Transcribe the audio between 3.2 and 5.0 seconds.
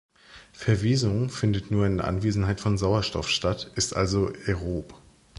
statt, ist also aerob.